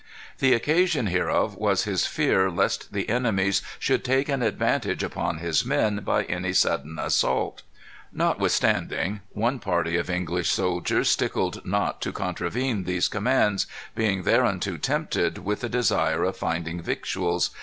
[0.39, 5.63] "The occasion hereof was his fear lest the enemies should take an advantage upon his
[5.63, 7.61] men by any sudden assault.
[8.11, 15.37] Notwithstanding, one party of English soldiers stickled not to contravene these commands, being thereunto tempted
[15.45, 17.51] with the desire of finding victuals.